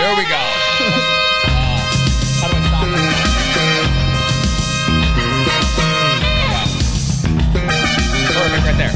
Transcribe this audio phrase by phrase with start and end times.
[0.00, 0.30] There we go.
[0.32, 0.40] Uh,
[2.40, 2.90] how do I stop it?
[8.32, 8.94] Perfect, right there.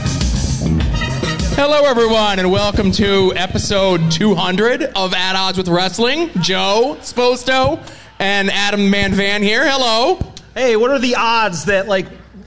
[1.56, 6.30] Hello, everyone, and welcome to episode 200 of At Odds with Wrestling.
[6.40, 7.86] Joe Sposto
[8.18, 9.70] and Adam Manvan here.
[9.70, 10.18] Hello.
[10.54, 12.06] Hey, what are the odds that like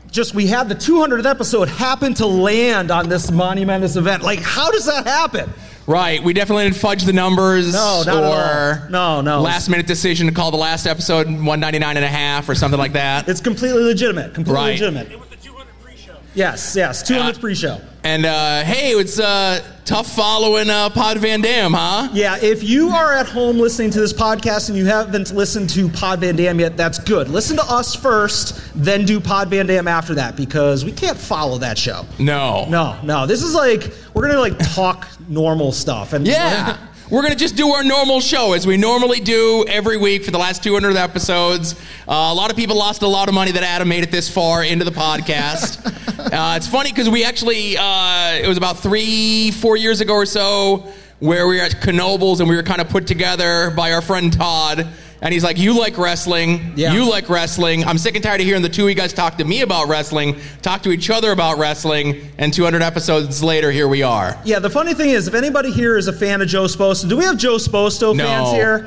[0.09, 4.23] just we had the 200th episode happen to land on this monumentous event?
[4.23, 5.53] Like, how does that happen?
[5.87, 8.89] Right, we definitely didn't fudge the numbers No, not at or all.
[8.89, 9.41] No, no.
[9.41, 12.91] last minute decision to call the last episode 199 and a half or something like
[12.93, 13.29] that.
[13.29, 14.33] It's completely legitimate.
[14.33, 14.71] Completely Right.
[14.71, 15.11] legitimate.
[15.13, 16.15] It was the 200th pre-show.
[16.37, 17.81] Yes, yes, 200th Uh, pre-show.
[18.03, 22.09] And uh, hey, it's uh, tough following uh, Pod Van Dam, huh?
[22.13, 25.89] Yeah, if you are at home listening to this podcast and you haven't listened to
[25.89, 27.27] Pod Van Dam yet, that's good.
[27.27, 31.57] Listen to us first, then do Pod Van Dam after that because we can't follow
[31.57, 32.05] that show.
[32.19, 32.67] No.
[32.69, 33.25] No, no.
[33.25, 36.77] This is like we're gonna like talk normal stuff and Yeah.
[37.09, 40.31] We're going to just do our normal show as we normally do every week for
[40.31, 41.73] the last 200 episodes.
[42.05, 44.29] Uh, a lot of people lost a lot of money that Adam made it this
[44.29, 45.85] far into the podcast.
[46.19, 50.25] uh, it's funny because we actually, uh, it was about three, four years ago or
[50.25, 54.01] so, where we were at Knobles and we were kind of put together by our
[54.01, 54.85] friend Todd.
[55.21, 56.73] And he's like, You like wrestling.
[56.75, 56.93] Yeah.
[56.93, 57.83] You like wrestling.
[57.85, 59.87] I'm sick and tired of hearing the two of you guys talk to me about
[59.87, 62.29] wrestling, talk to each other about wrestling.
[62.37, 64.37] And 200 episodes later, here we are.
[64.45, 67.17] Yeah, the funny thing is, if anybody here is a fan of Joe Sposto, do
[67.17, 68.23] we have Joe Sposto No.
[68.25, 68.85] fans here?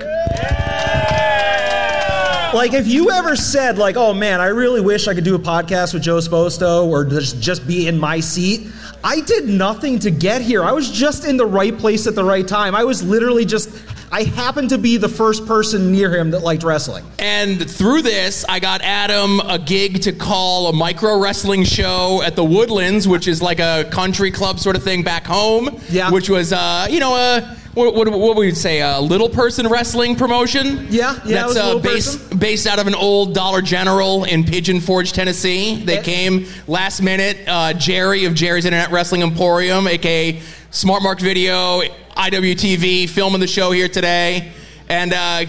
[2.52, 5.38] Like, if you ever said, like, oh man, I really wish I could do a
[5.38, 8.66] podcast with Joe Sposto or just, just be in my seat,
[9.04, 10.64] I did nothing to get here.
[10.64, 12.74] I was just in the right place at the right time.
[12.74, 13.70] I was literally just,
[14.12, 17.04] I happened to be the first person near him that liked wrestling.
[17.20, 22.34] And through this, I got Adam a gig to call a micro wrestling show at
[22.34, 25.78] the Woodlands, which is like a country club sort of thing back home.
[25.90, 26.10] Yeah.
[26.10, 27.56] Which was, uh, you know, a.
[27.74, 28.80] What, what, what would we say?
[28.80, 30.88] A little person wrestling promotion?
[30.90, 32.38] Yeah, yeah, it That's uh, based, person.
[32.38, 35.76] based out of an old Dollar General in Pigeon Forge, Tennessee.
[35.84, 36.02] They Eh.
[36.02, 37.38] came last minute.
[37.46, 40.40] Uh, Jerry of Jerry's Internet Wrestling Emporium, aka
[40.72, 41.80] Smart Mark Video,
[42.20, 44.52] IWTV, filming the show here today,
[44.90, 45.46] and uh,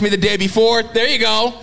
[0.00, 0.84] me the day before.
[0.84, 1.54] There you go.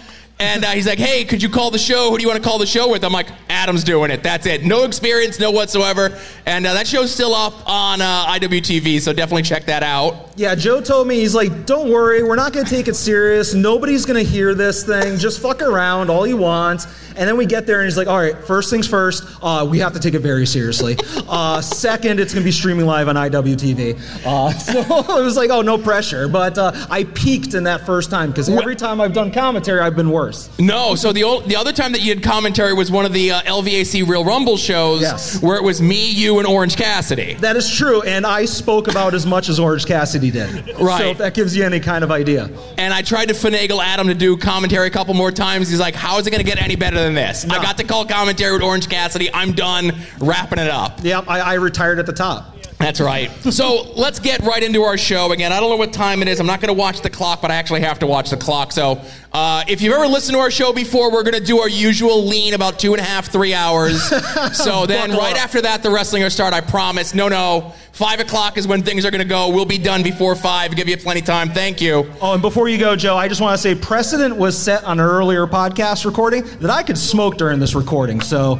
[0.41, 2.09] And uh, he's like, "Hey, could you call the show?
[2.09, 4.23] Who do you want to call the show with?" I'm like, "Adam's doing it.
[4.23, 4.65] That's it.
[4.65, 9.43] No experience, no whatsoever." And uh, that show's still up on uh, IWTV, so definitely
[9.43, 10.31] check that out.
[10.35, 13.53] Yeah, Joe told me, he's like, don't worry, we're not going to take it serious.
[13.53, 15.19] Nobody's going to hear this thing.
[15.19, 16.87] Just fuck around all you want.
[17.15, 19.79] And then we get there, and he's like, all right, first things first, uh, we
[19.79, 20.97] have to take it very seriously.
[21.27, 24.25] Uh, second, it's going to be streaming live on IWTV.
[24.25, 26.27] Uh, so it was like, oh, no pressure.
[26.27, 29.95] But uh, I peaked in that first time because every time I've done commentary, I've
[29.95, 30.30] been worse.
[30.59, 33.31] No, so the old, the other time that you had commentary was one of the
[33.31, 35.41] uh, LVAC Real Rumble shows, Yes.
[35.41, 37.35] where it was me, you, and Orange Cassidy.
[37.35, 40.75] That is true, and I spoke about as much as Orange Cassidy did.
[40.79, 40.99] Right.
[41.01, 42.49] So if that gives you any kind of idea.
[42.77, 45.69] And I tried to finagle Adam to do commentary a couple more times.
[45.69, 47.83] He's like, "How is it going to get any better than this?" I got to
[47.83, 49.29] call commentary with Orange Cassidy.
[49.33, 50.99] I'm done wrapping it up.
[51.03, 52.55] Yep, I, I retired at the top.
[52.81, 53.31] That's right.
[53.51, 55.51] So let's get right into our show again.
[55.51, 56.39] I don't know what time it is.
[56.39, 58.71] I'm not going to watch the clock, but I actually have to watch the clock.
[58.71, 59.01] So
[59.33, 62.25] uh, if you've ever listened to our show before, we're going to do our usual
[62.25, 64.03] lean about two and a half, three hours.
[64.53, 65.43] so then right up.
[65.43, 66.53] after that, the wrestling will start.
[66.53, 67.13] I promise.
[67.13, 67.73] No, no.
[67.93, 69.49] Five o'clock is when things are going to go.
[69.49, 70.75] We'll be done before five.
[70.75, 71.49] Give you plenty of time.
[71.49, 72.11] Thank you.
[72.21, 74.99] Oh, and before you go, Joe, I just want to say precedent was set on
[74.99, 78.21] an earlier podcast recording that I could smoke during this recording.
[78.21, 78.59] So,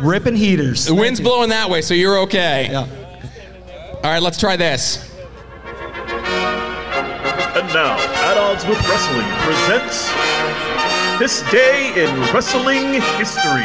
[0.00, 0.86] ripping heaters.
[0.86, 2.68] The wind's blowing that way, so you're okay.
[2.70, 3.01] Yeah.
[4.04, 5.08] All right, let's try this.
[7.54, 10.08] And now, At Odds with Wrestling presents
[11.20, 13.62] This Day in Wrestling History.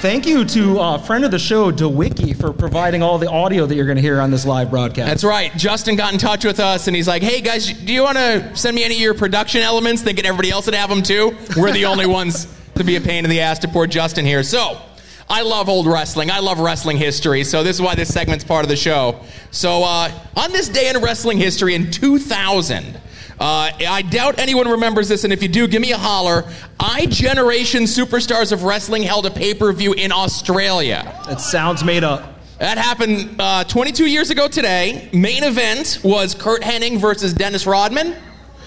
[0.00, 3.74] Thank you to uh, friend of the show, DeWiki, for providing all the audio that
[3.74, 5.06] you're going to hear on this live broadcast.
[5.06, 5.52] That's right.
[5.54, 8.56] Justin got in touch with us and he's like, hey guys, do you want to
[8.56, 10.00] send me any of your production elements?
[10.00, 11.36] Thinking everybody else would have them too.
[11.58, 14.42] We're the only ones to be a pain in the ass to poor Justin here.
[14.42, 14.80] So,
[15.30, 16.30] I love old wrestling.
[16.30, 17.44] I love wrestling history.
[17.44, 19.20] So, this is why this segment's part of the show.
[19.50, 22.96] So, uh, on this day in wrestling history in 2000,
[23.40, 26.44] uh, I doubt anyone remembers this, and if you do, give me a holler.
[26.80, 31.20] I Generation Superstars of Wrestling held a pay per view in Australia.
[31.28, 32.34] It sounds made up.
[32.58, 35.08] That happened uh, 22 years ago today.
[35.12, 38.16] Main event was Curt Hennig versus Dennis Rodman.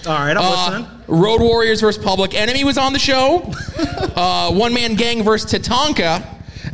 [0.06, 1.02] All right, I'm Uh, listening.
[1.20, 3.42] Road Warriors versus Public Enemy was on the show.
[4.16, 6.24] uh, One Man Gang versus Tatanka.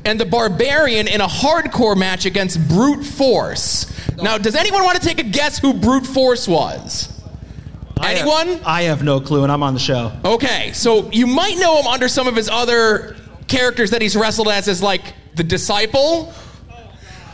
[0.04, 3.86] And the Barbarian in a hardcore match against Brute Force.
[4.16, 7.08] Now, does anyone want to take a guess who Brute Force was?
[8.00, 8.60] I have- Anyone?
[8.64, 10.12] I have no clue, and I'm on the show.
[10.24, 13.16] Okay, so you might know him under some of his other
[13.48, 16.32] characters that he's wrestled as, as like the disciple.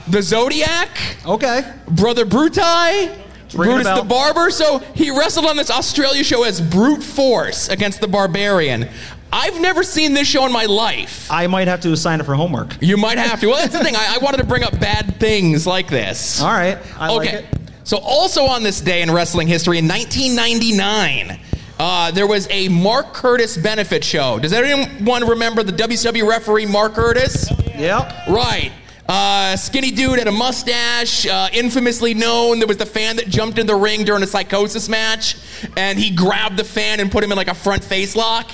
[0.08, 0.90] the Zodiac,
[1.26, 1.64] Okay.
[1.88, 3.10] Brother Bruti,
[3.55, 4.50] Brutus the Barber.
[4.50, 8.88] So he wrestled on this Australia show as Brute Force against the Barbarian.
[9.34, 11.28] I've never seen this show in my life.
[11.28, 12.76] I might have to sign up for homework.
[12.81, 13.48] You might have to.
[13.48, 13.96] Well, that's the thing.
[13.96, 16.40] I, I wanted to bring up bad things like this.
[16.40, 16.78] All right.
[16.96, 17.38] I like okay.
[17.38, 17.46] it.
[17.82, 21.40] So, also on this day in wrestling history, in 1999,
[21.81, 24.38] uh, there was a Mark Curtis benefit show.
[24.38, 27.50] Does anyone remember the WCW referee Mark Curtis?
[27.76, 28.28] Yep.
[28.28, 28.70] Right.
[29.08, 32.60] Uh, skinny dude had a mustache, uh, infamously known.
[32.60, 35.36] There was the fan that jumped in the ring during a Psicosis match,
[35.76, 38.48] and he grabbed the fan and put him in like a front face lock.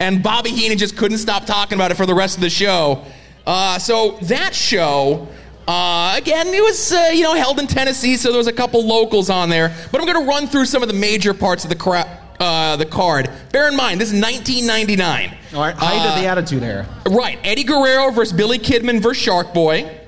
[0.00, 3.04] And Bobby Heenan just couldn't stop talking about it for the rest of the show.
[3.46, 5.28] Uh, so that show,
[5.68, 8.84] uh, again, it was uh, you know held in Tennessee, so there was a couple
[8.84, 9.74] locals on there.
[9.92, 12.76] But I'm going to run through some of the major parts of the cra- uh,
[12.76, 13.30] the card.
[13.52, 15.36] Bear in mind, this is 1999.
[15.54, 15.74] All right.
[15.74, 16.86] Height of the Attitude Era.
[17.08, 19.98] Right, Eddie Guerrero versus Billy Kidman versus Shark Boy.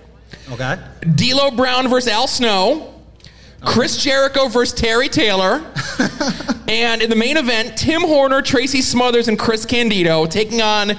[0.50, 0.76] Okay.
[1.14, 2.91] D'Lo Brown versus Al Snow,
[3.64, 5.64] Chris Jericho versus Terry Taylor,
[6.68, 10.92] and in the main event, Tim Horner, Tracy Smothers, and Chris Candido taking on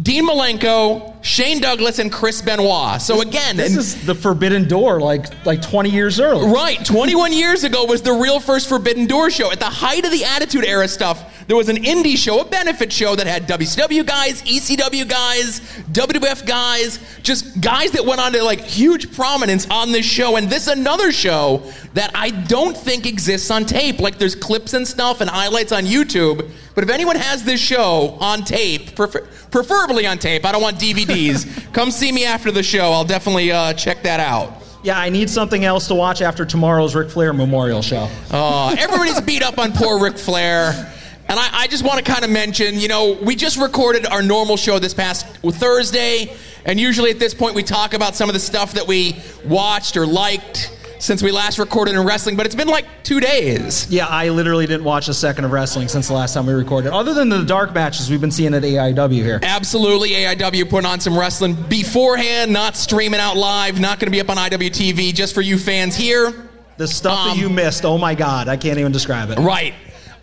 [0.00, 3.02] Dean Malenko, Shane Douglas, and Chris Benoit.
[3.02, 6.46] So again, This and- is the Forbidden Door, like like 20 years early.
[6.48, 9.50] Right, 21 years ago was the real first Forbidden Door show.
[9.50, 12.92] At the height of the Attitude Era stuff, there was an indie show, a benefit
[12.92, 15.60] show that had WCW guys, ECW guys,
[15.92, 20.36] WWF guys, just guys that went on to like huge prominence on this show.
[20.36, 21.62] And this another show
[21.94, 24.00] that I don't think exists on tape.
[24.00, 26.50] Like there's clips and stuff and highlights on YouTube.
[26.74, 30.78] But if anyone has this show on tape, prefer- preferably on tape, I don't want
[31.16, 31.72] DVDs.
[31.72, 32.92] come see me after the show.
[32.92, 34.62] I'll definitely uh, check that out.
[34.82, 38.08] Yeah, I need something else to watch after tomorrow's Ric Flair Memorial Show.
[38.30, 40.92] Uh, everybody's beat up on poor Ric Flair.
[41.28, 44.22] And I, I just want to kind of mention, you know, we just recorded our
[44.22, 46.36] normal show this past Thursday.
[46.64, 49.96] And usually at this point, we talk about some of the stuff that we watched
[49.96, 50.75] or liked
[51.06, 52.36] since we last recorded in wrestling.
[52.36, 53.88] But it's been like two days.
[53.90, 56.92] Yeah, I literally didn't watch a second of wrestling since the last time we recorded,
[56.92, 59.38] other than the dark matches we've been seeing at AIW here.
[59.42, 64.20] Absolutely, AIW putting on some wrestling beforehand, not streaming out live, not going to be
[64.20, 66.32] up on IWTV just for you fans here.
[66.76, 69.38] The stuff Um, that you missed, oh my god, I can't even describe it.
[69.38, 69.72] Right.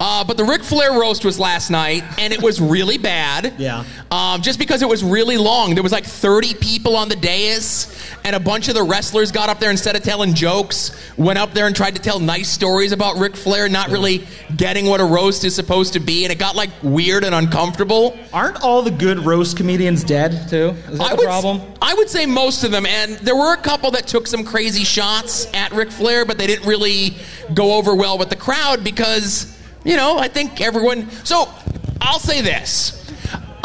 [0.06, 3.54] Uh, but the Ric Flair roast was last night, and it was really bad.
[3.64, 3.86] Yeah.
[4.12, 5.74] Um, just because it was really long.
[5.74, 7.88] There was like 30 people on the dais,
[8.26, 11.54] and a bunch of the wrestlers got up there instead of telling jokes, went up
[11.54, 14.28] there and tried to tell nice stories about Ric Flair, not really
[14.58, 18.18] getting what a roast is supposed to be, and it got like weird and uncomfortable.
[18.34, 20.76] Aren't all the good roast comedians dead too?
[20.90, 21.62] Is that I the would, problem?
[21.82, 24.84] I would say most of them, and there were a couple that took some crazy
[24.84, 27.16] shots at Ric Flair, but they didn't really
[27.54, 31.10] go over well with the crowd because, you know, I think everyone.
[31.26, 31.50] So
[32.02, 33.00] I'll say this.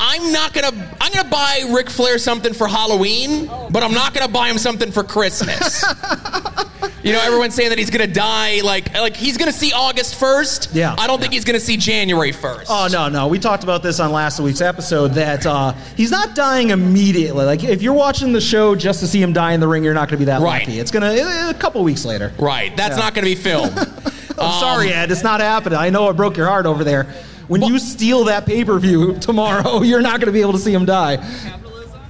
[0.00, 0.69] I'm not gonna.
[1.00, 4.93] I'm gonna buy Ric Flair something for Halloween, but I'm not gonna buy him something
[4.93, 5.85] for Christmas.
[7.03, 8.61] you know, everyone's saying that he's gonna die.
[8.62, 10.73] Like, like he's gonna see August first.
[10.73, 10.94] Yeah.
[10.97, 12.71] I don't think he's gonna see January first.
[12.71, 13.26] Oh no, no.
[13.26, 17.44] We talked about this on last week's episode that uh, he's not dying immediately.
[17.44, 19.94] Like if you're watching the show just to see him die in the ring, you're
[19.94, 20.61] not going to be that Right.
[20.61, 20.79] lucky.
[20.79, 21.12] It's gonna
[21.50, 22.32] a couple weeks later.
[22.38, 22.75] Right.
[22.76, 23.03] That's Yeah.
[23.05, 23.76] not gonna be filmed.
[24.40, 25.11] I'm sorry, Ed.
[25.11, 25.79] It's not happening.
[25.79, 27.05] I know I broke your heart over there.
[27.49, 30.58] When you steal that pay per view tomorrow, you're not going to be able to
[30.58, 31.17] see him die.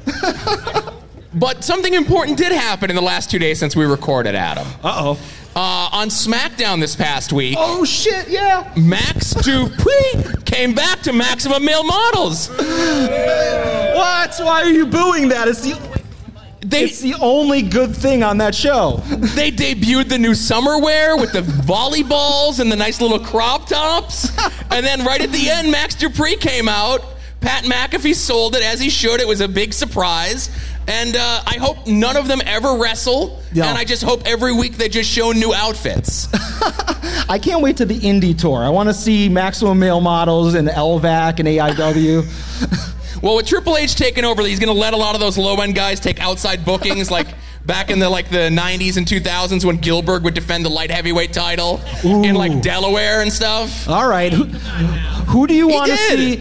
[1.34, 4.66] But something important did happen in the last two days since we recorded, Adam.
[4.82, 5.18] Uh oh.
[5.54, 8.28] Uh, on SmackDown this past week, Oh shit!
[8.28, 8.72] Yeah.
[8.76, 12.48] Max Dupri came back to Maximum Male Models.
[12.48, 14.34] What?
[14.38, 15.48] Why are you booing that?
[15.48, 15.74] It's the
[16.68, 19.02] They it's the only good thing on that show.
[19.34, 24.28] they debuted the new summer wear with the volleyballs and the nice little crop tops,
[24.70, 27.02] and then right at the end, Max Dupri came out.
[27.40, 29.20] Pat McAfee sold it as he should.
[29.20, 30.50] It was a big surprise.
[30.88, 33.42] And uh, I hope none of them ever wrestle.
[33.52, 33.66] Yeah.
[33.68, 36.28] And I just hope every week they just show new outfits.
[37.28, 38.58] I can't wait to the indie tour.
[38.58, 42.94] I want to see Maximum Male Models and LVAC and AIW.
[43.22, 45.56] Well, with Triple H taking over, he's going to let a lot of those low
[45.60, 47.26] end guys take outside bookings, like
[47.66, 51.32] back in the like the '90s and 2000s when Gillberg would defend the light heavyweight
[51.32, 53.88] title in like Delaware and stuff.
[53.88, 54.32] All right.
[54.32, 56.36] Who, who do you want to see?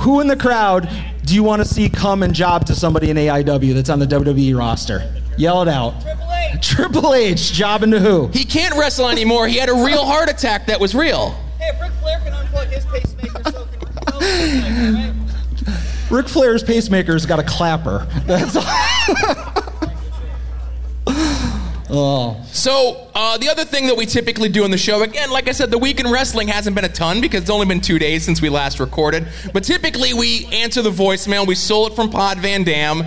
[0.00, 0.88] Who in the crowd
[1.24, 4.06] do you want to see come and job to somebody in AIW that's on the
[4.06, 5.14] WWE roster?
[5.36, 6.00] Yell it out.
[6.02, 6.68] Triple H.
[6.68, 8.26] Triple H jobbing to who?
[8.28, 9.48] He can't wrestle anymore.
[9.48, 11.30] He had a real heart attack that was real.
[11.58, 15.19] Hey, if Ric Flair can unplug his pacemaker, so can so can pacemaker, right?
[16.10, 18.06] Ric Flair's pacemaker's got a clapper.
[18.26, 18.56] That's
[21.90, 22.36] oh.
[22.52, 25.52] So uh, the other thing that we typically do on the show, again, like I
[25.52, 28.24] said, the week in wrestling hasn't been a ton because it's only been two days
[28.24, 29.26] since we last recorded.
[29.52, 31.46] But typically we answer the voicemail.
[31.46, 33.02] We stole it from Pod Van Dam,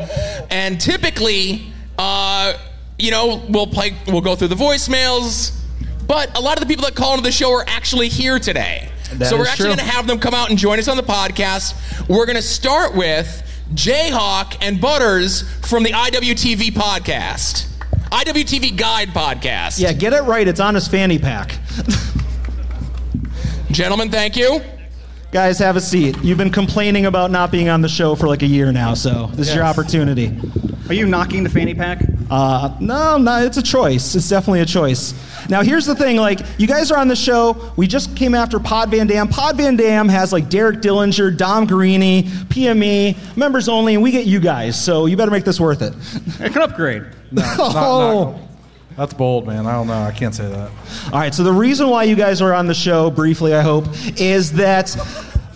[0.50, 1.72] and typically.
[1.98, 2.58] Uh,
[3.00, 5.60] you know, we'll play, we'll go through the voicemails.
[6.08, 8.90] But a lot of the people that call into the show are actually here today.
[9.20, 11.04] That so we're actually going to have them come out and join us on the
[11.04, 12.08] podcast.
[12.08, 13.42] We're going to start with
[13.74, 17.68] Jayhawk and Butters from the IWTV podcast,
[18.12, 19.80] IWTV Guide podcast.
[19.80, 20.48] Yeah, get it right.
[20.48, 21.58] It's on his fanny pack.
[23.72, 24.62] Gentlemen, thank you.
[25.32, 26.16] Guys, have a seat.
[26.22, 29.28] You've been complaining about not being on the show for like a year now, so
[29.34, 30.40] this is your opportunity.
[30.90, 32.04] Are you knocking the fanny pack?
[32.34, 34.16] Uh, no, no, it's a choice.
[34.16, 35.14] It's definitely a choice.
[35.50, 37.72] Now, here's the thing: like, you guys are on the show.
[37.78, 39.28] We just came after Pod Van Dam.
[39.28, 44.26] Pod Van Dam has like Derek Dillinger, Dom Guarini, PME, members only, and we get
[44.26, 44.84] you guys.
[44.84, 45.94] So you better make this worth it.
[46.44, 47.04] It can upgrade.
[47.38, 48.32] oh.
[48.32, 48.50] not-
[48.98, 49.68] That's bold, man.
[49.68, 50.02] I don't know.
[50.02, 50.72] I can't say that.
[51.14, 53.86] All right, so the reason why you guys are on the show, briefly, I hope,
[54.20, 54.90] is that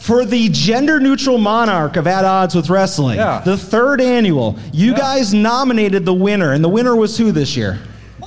[0.08, 3.42] for the gender neutral monarch of At Odds with Wrestling, Yeah.
[3.44, 7.78] the third annual, you guys nominated the winner, and the winner was who this year?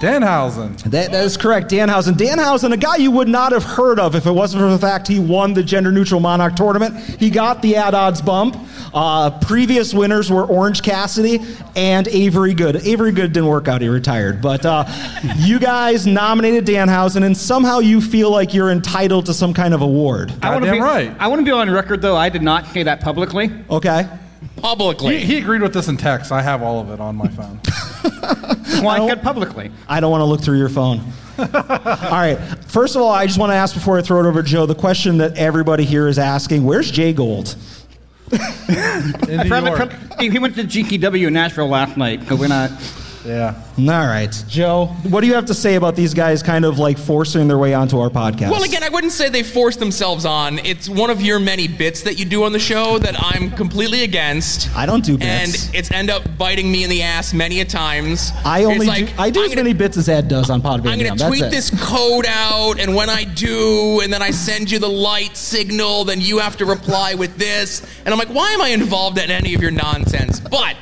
[0.01, 0.79] Danhausen.
[0.85, 2.15] That, that is correct, Danhausen.
[2.15, 5.07] Danhausen, a guy you would not have heard of if it wasn't for the fact
[5.07, 6.99] he won the Gender Neutral Monarch tournament.
[7.21, 8.57] He got the At Odds bump.
[8.95, 11.41] Uh, previous winners were Orange Cassidy
[11.77, 12.77] and Avery Good.
[12.77, 14.41] Avery Good didn't work out; he retired.
[14.41, 14.87] But uh,
[15.37, 19.83] you guys nominated Danhausen, and somehow you feel like you're entitled to some kind of
[19.83, 20.33] award.
[20.41, 21.15] I wanna be, right.
[21.19, 22.17] I want to be on record, though.
[22.17, 23.51] I did not say that publicly.
[23.69, 24.09] Okay.
[24.57, 25.19] Publicly.
[25.19, 26.33] He, he agreed with this in text.
[26.33, 27.61] I have all of it on my phone.
[28.83, 29.71] Well, I publicly.
[29.89, 31.01] I don't want to look through your phone.
[31.39, 32.37] all right.
[32.67, 34.67] First of all, I just want to ask before I throw it over to Joe
[34.67, 37.57] the question that everybody here is asking: Where's Jay Gold?
[38.33, 40.21] In New Private- York.
[40.21, 42.71] he went to GKW in Nashville last night because we're not.
[43.25, 43.55] Yeah.
[43.79, 44.87] All right, Joe.
[45.09, 47.75] What do you have to say about these guys kind of like forcing their way
[47.75, 48.51] onto our podcast?
[48.51, 50.59] Well, again, I wouldn't say they forced themselves on.
[50.61, 54.05] It's one of your many bits that you do on the show that I'm completely
[54.05, 54.75] against.
[54.75, 55.67] I don't do bits.
[55.67, 58.33] And it's end up biting me in the ass many a times.
[58.45, 60.49] I only It's like, do, I do I'm as gonna- many bits as Ed does
[60.49, 61.51] on Pod I'm going to tweet it.
[61.51, 66.05] this code out, and when I do, and then I send you the light signal,
[66.05, 67.83] then you have to reply with this.
[68.05, 70.41] And I'm like, why am I involved in any of your nonsense?
[70.41, 70.77] But I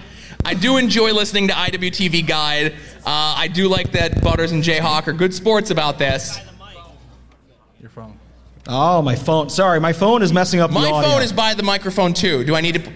[0.59, 2.73] do enjoy listening to IWTV Guide.
[3.07, 6.38] Uh, I do like that Butters and Jayhawk are good sports about this.
[7.81, 8.19] Your phone.
[8.67, 9.49] Oh, my phone.
[9.49, 11.11] Sorry, my phone is messing up My the audio.
[11.11, 12.45] phone is by the microphone too.
[12.45, 12.93] Do I need to?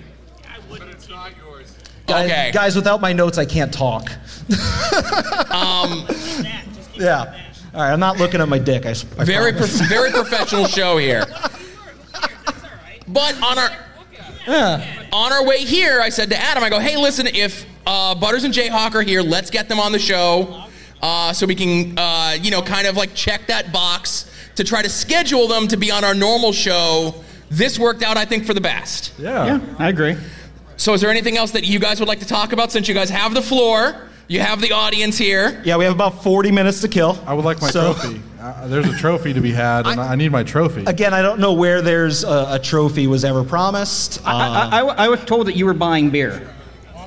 [2.06, 2.50] guys, Okay.
[2.52, 4.10] guys, without my notes, I can't talk.
[5.50, 6.06] Um,
[6.94, 7.38] yeah.
[7.74, 8.84] All right, I'm not looking at my dick.
[8.84, 9.78] I, s- I Very, promise.
[9.78, 11.24] prof- very professional show here.
[13.08, 13.70] But on our
[15.12, 18.44] on our way here, I said to Adam, I go, "Hey, listen, if uh, Butters
[18.44, 20.64] and Jayhawk are here, let's get them on the show,
[21.02, 24.82] uh, so we can, uh, you know, kind of like check that box to try
[24.82, 27.14] to schedule them to be on our normal show."
[27.50, 29.12] This worked out, I think, for the best.
[29.18, 29.44] Yeah.
[29.44, 30.16] Yeah, I agree.
[30.78, 32.72] So, is there anything else that you guys would like to talk about?
[32.72, 35.60] Since you guys have the floor, you have the audience here.
[35.64, 37.18] Yeah, we have about 40 minutes to kill.
[37.26, 38.22] I would like my So- trophy.
[38.40, 40.82] Uh, there's a trophy to be had, and I, I need my trophy.
[40.86, 44.18] Again, I don't know where there's a, a trophy was ever promised.
[44.26, 46.50] Uh, I, I, I was told that you were buying beer.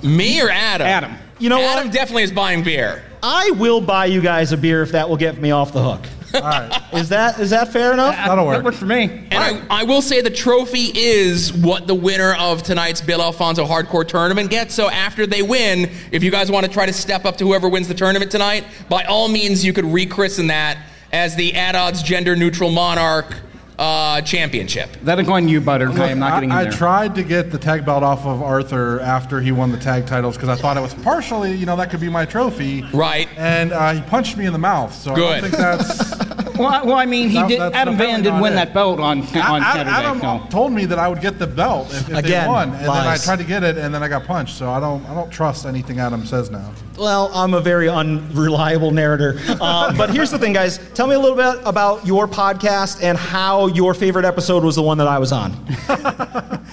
[0.01, 0.88] Me or Adam?
[0.88, 1.15] Adam.
[1.39, 1.94] You know Adam what?
[1.94, 3.03] definitely is buying beer.
[3.22, 6.05] I will buy you guys a beer if that will get me off the hook.
[6.35, 6.81] All right.
[6.93, 8.15] Is that is that fair enough?
[8.15, 8.57] That'll work.
[8.57, 9.03] That worked for me.
[9.03, 13.65] And I, I will say the trophy is what the winner of tonight's Bill Alfonso
[13.65, 14.73] Hardcore Tournament gets.
[14.73, 17.69] So after they win, if you guys want to try to step up to whoever
[17.69, 20.77] wins the tournament tonight, by all means, you could rechristen that
[21.11, 23.35] as the At Odds Gender Neutral Monarch
[23.77, 24.89] uh, Championship.
[25.03, 25.89] That'll go you, Butter.
[25.89, 28.41] I am not getting in I, I tried to get the tag belt off of
[28.41, 31.75] Arthur after he won the tag titles because I thought it was partially, you know,
[31.75, 32.84] that could be my trophy.
[32.94, 33.27] Right.
[33.38, 35.41] And uh, he punched me in the mouth, so I Good.
[35.41, 36.44] don't think that's.
[36.57, 37.59] Well, I- well, I mean, he No, did.
[37.59, 38.55] that's Adam Van apparently did not win it.
[38.55, 39.25] that belt on on
[39.62, 39.89] Ad- Saturday.
[39.89, 40.41] Adam so.
[40.50, 42.89] told me that I would get the belt if, if Again, they won, and then
[42.89, 43.24] I lies.
[43.25, 44.55] tried to get it, and then I got punched.
[44.57, 46.71] So I don't, I don't trust anything Adam says now.
[46.97, 49.39] Well, I'm a very unreliable narrator.
[49.65, 50.79] Uh, but here's the thing, guys.
[50.93, 54.81] Tell me a little bit about your podcast and how your favorite episode was the
[54.83, 55.55] one that I was on.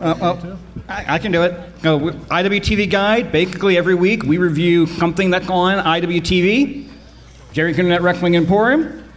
[0.00, 1.52] Uh, well, I, I can do it.
[1.86, 3.30] Uh, we- IWTV Guide.
[3.32, 6.88] Basically, every week we review something that's on IWTV,
[7.54, 9.08] Jerry Internet Wrestling Emporium.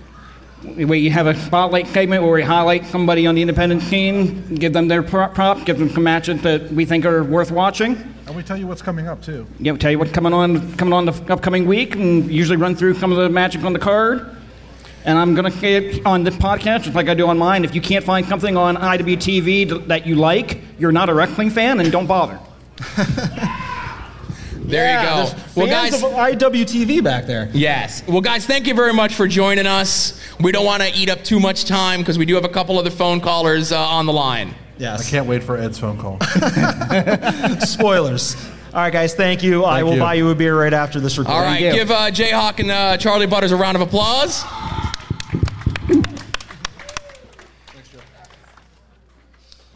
[0.63, 4.73] We you have a spotlight segment where we highlight somebody on the independent scene, give
[4.73, 7.95] them their pro- prop, give them some matches that we think are worth watching.
[8.27, 9.47] And we tell you what's coming up too.
[9.59, 12.75] Yeah, we tell you what's coming on coming on the upcoming week, and usually run
[12.75, 14.37] through some of the magic on the card.
[15.03, 17.65] And I'm going to say it on this podcast, just like I do on mine.
[17.65, 21.79] If you can't find something on IWTV that you like, you're not a wrestling fan,
[21.79, 22.39] and don't bother.
[24.67, 25.39] There you go.
[25.55, 26.03] Well, Fans guys.
[26.03, 27.49] of IWTV back there.
[27.53, 28.03] Yes.
[28.07, 30.19] Well, guys, thank you very much for joining us.
[30.39, 32.77] We don't want to eat up too much time because we do have a couple
[32.77, 34.53] other phone callers uh, on the line.
[34.77, 35.07] Yes.
[35.07, 36.19] I can't wait for Ed's phone call.
[37.61, 38.35] Spoilers.
[38.73, 39.63] All right, guys, thank you.
[39.63, 39.99] I will you.
[39.99, 41.41] buy you a beer right after this recording.
[41.41, 44.43] All right, give uh, Jayhawk and uh, Charlie Butters a round of applause.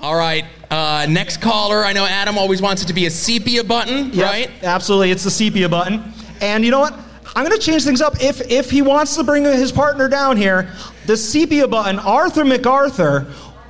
[0.02, 1.86] All right, uh, next caller.
[1.86, 4.50] I know Adam always wants it to be a sepia button, Yep, right?
[4.64, 6.12] Absolutely, it's the sepia button.
[6.42, 6.94] And you know what?
[7.36, 8.22] I'm going to change things up.
[8.22, 10.72] If if he wants to bring his partner down here,
[11.06, 13.26] the sepia button, Arthur MacArthur,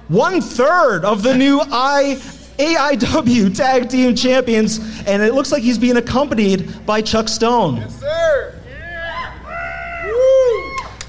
[0.08, 2.20] one third of the new I.
[2.60, 7.78] AIW Tag Team Champions, and it looks like he's being accompanied by Chuck Stone.
[7.78, 8.62] Yes, sir.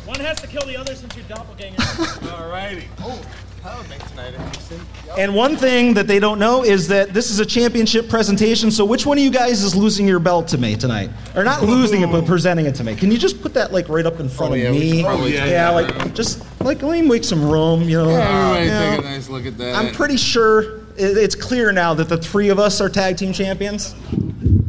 [0.06, 1.76] One has to kill the other since you're doppelgangers.
[2.20, 2.84] Alrighty.
[3.00, 3.20] Oh,
[3.62, 4.80] that'll make tonight interesting.
[5.18, 8.70] And one thing that they don't know is that this is a championship presentation.
[8.70, 11.62] So which one of you guys is losing your belt to me tonight, or not
[11.62, 12.94] losing it, but presenting it to me?
[12.96, 14.96] Can you just put that like right up in front Oh, yeah, of we me?
[14.98, 17.82] should probably yeah, do like just like let me make some room.
[17.82, 19.76] You know, Everybody You know, take a nice look at that.
[19.76, 23.32] I'm pretty sure it- it's clear now that the three of us are tag team
[23.32, 23.94] champions.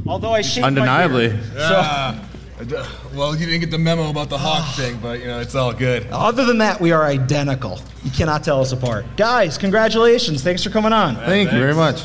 [0.06, 1.30] Although I shake my Undeniably.
[1.30, 1.40] beard.
[1.58, 2.26] Ah, uh,
[3.14, 5.74] well, you didn't get the memo about the hawk thing, but you know it's all
[5.74, 6.08] good.
[6.12, 7.80] Other than that, we are identical.
[8.04, 9.06] You cannot tell us apart.
[9.18, 10.44] Guys, congratulations!
[10.44, 11.16] Thanks for coming on.
[11.16, 12.04] Thank you very much.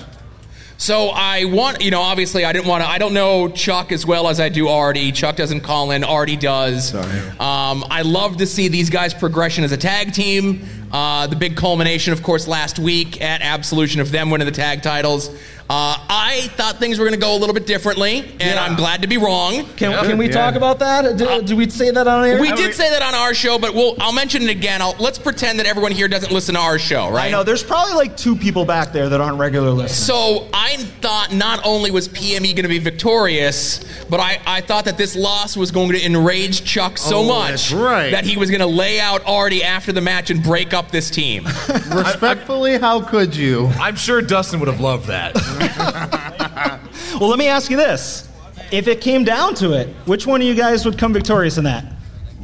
[0.80, 2.88] So I want, you know, obviously I didn't want to.
[2.88, 5.10] I don't know Chuck as well as I do Artie.
[5.10, 6.04] Chuck doesn't call in.
[6.04, 6.94] Artie does.
[6.94, 10.77] Um, I love to see these guys' progression as a tag team.
[10.90, 14.82] Uh, the big culmination, of course, last week at Absolution of them winning the tag
[14.82, 15.28] titles.
[15.70, 19.02] Uh, I thought things were going to go a little bit differently, and I'm glad
[19.02, 19.66] to be wrong.
[19.76, 21.18] Can, can we talk about that?
[21.18, 22.40] Did, did we say that on air?
[22.40, 24.80] We did say that on our show, but we'll, I'll mention it again.
[24.80, 27.26] I'll, let's pretend that everyone here doesn't listen to our show, right?
[27.26, 29.94] I know there's probably like two people back there that aren't regular listeners.
[29.94, 34.86] So I thought not only was PME going to be victorious, but I, I thought
[34.86, 38.10] that this loss was going to enrage Chuck so Oh, much right.
[38.12, 41.10] that he was going to lay out Artie after the match and break up this
[41.10, 41.44] team.
[41.92, 43.66] Respectfully, how could you?
[43.80, 45.34] I'm sure Dustin would have loved that.
[47.20, 48.28] Well, let me ask you this:
[48.70, 51.64] If it came down to it, which one of you guys would come victorious in
[51.64, 51.84] that?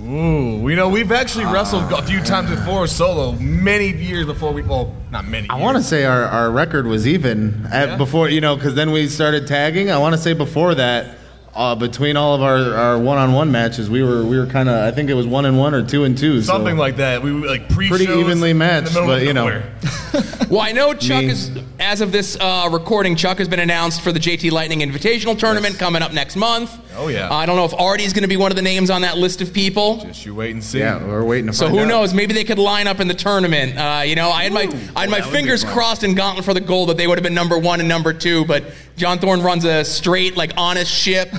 [0.00, 4.62] Ooh, we know we've actually wrestled a few times before solo, many years before we.
[4.62, 5.48] Well, not many.
[5.48, 7.96] I want to say our, our record was even at Yeah?
[7.96, 9.90] before, you know, because then we started tagging.
[9.92, 11.18] I want to say before that,
[11.56, 14.90] uh, between all of our, our one-on-one matches, we were we were kind of I
[14.90, 16.40] think it was one and one or two and two.
[16.42, 17.22] so something like that.
[17.22, 19.62] We were like pre pretty evenly matched, but you know.
[20.48, 21.30] well, I know Chuck Me.
[21.30, 25.38] is, as of this uh, recording, Chuck has been announced for the JT Lightning Invitational
[25.38, 26.70] Tournament coming up next month.
[26.96, 27.32] Oh, yeah.
[27.32, 29.40] I don't know if Artie's going to be one of the names on that list
[29.42, 29.96] of people.
[29.98, 30.78] Just you wait and see.
[30.78, 31.88] Yeah, we're waiting to So find who out.
[31.88, 32.14] knows?
[32.14, 33.76] Maybe they could line up in the tournament.
[33.76, 36.60] Uh, you know, I had my I had my fingers crossed in Gauntlet for the
[36.60, 38.44] Gold that they would have been number one and number two.
[38.44, 38.64] But
[38.96, 41.32] John Thorne runs a straight, like honest ship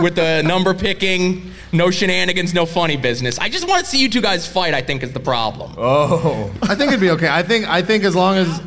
[0.00, 3.38] with the number picking, no shenanigans, no funny business.
[3.38, 4.74] I just want to see you two guys fight.
[4.74, 5.74] I think is the problem.
[5.76, 7.28] Oh, I think it'd be okay.
[7.28, 8.60] I think I think as long as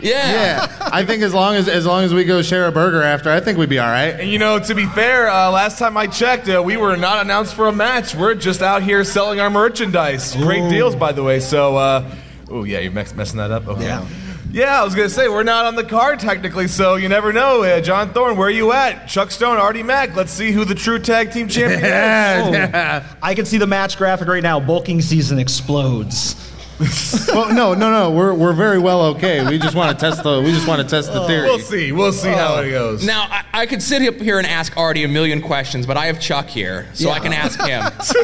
[0.00, 0.32] Yeah.
[0.32, 3.30] yeah, I think as long as as long as we go share a burger after,
[3.30, 4.14] I think we'd be all right.
[4.20, 7.20] and you know, to be fair, uh, last time I checked, uh, we were not
[7.24, 8.14] announced for a match.
[8.14, 10.34] We're just out here selling our merchandise.
[10.36, 11.38] Great deals, by the way.
[11.40, 12.14] So, uh,
[12.48, 13.66] oh yeah, you're mess- messing that up.
[13.68, 13.84] Okay.
[13.86, 14.06] Yeah.
[14.52, 17.62] Yeah, I was gonna say we're not on the card technically, so you never know.
[17.62, 19.06] Uh, John Thorne, where are you at?
[19.08, 20.14] Chuck Stone, Artie Mack.
[20.14, 21.88] Let's see who the true tag team champion is.
[21.88, 23.06] Yeah, yeah.
[23.22, 24.60] I can see the match graphic right now.
[24.60, 26.36] Bulking season explodes.
[27.28, 28.10] well, no, no, no.
[28.10, 29.46] We're we're very well okay.
[29.46, 31.46] We just want to test the we just want to test the theory.
[31.46, 31.92] We'll see.
[31.92, 33.06] We'll see how it goes.
[33.06, 36.06] Now I, I could sit up here and ask Artie a million questions, but I
[36.06, 37.82] have Chuck here, so I can ask him.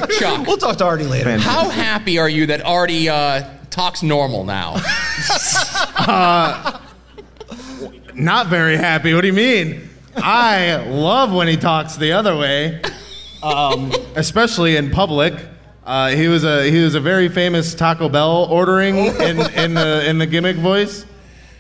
[0.19, 1.39] Chuck, We'll talk to Artie later.
[1.39, 4.75] how happy are you that Artie uh, talks normal now?
[8.15, 9.15] Not very happy.
[9.15, 9.89] What do you mean?
[10.17, 12.83] I love when he talks the other way,
[13.41, 15.35] um, especially in public.
[15.85, 20.05] Uh, he was a he was a very famous Taco Bell ordering in, in the
[20.09, 21.07] in the gimmick voice.